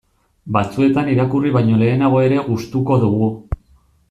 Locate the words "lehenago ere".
1.83-2.41